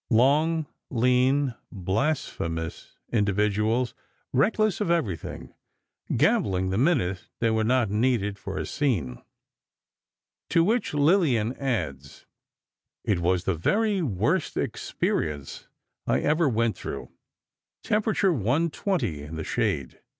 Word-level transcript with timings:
Long, 0.09 0.65
lean 0.89 1.53
blasphemous 1.71 2.97
individuals, 3.13 3.93
reckless 4.33 4.81
of 4.81 4.89
everything, 4.89 5.53
gambling 6.17 6.71
the 6.71 6.77
minute 6.79 7.25
they 7.39 7.51
were 7.51 7.63
not 7.63 7.91
needed 7.91 8.39
for 8.39 8.57
a 8.57 8.65
scene. 8.65 9.21
To 10.49 10.63
which 10.63 10.95
Lillian 10.95 11.53
adds: 11.53 12.25
"It 13.03 13.19
was 13.19 13.43
the 13.43 13.53
very 13.53 14.01
worst 14.01 14.57
experience 14.57 15.67
I 16.07 16.21
ever 16.21 16.49
went 16.49 16.75
through. 16.75 17.11
Temperature 17.83 18.33
120 18.33 19.21
in 19.21 19.35
the 19.35 19.43
shade. 19.43 20.01